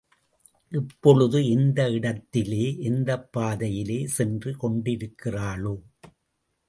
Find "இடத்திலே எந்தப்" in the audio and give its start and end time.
1.89-3.31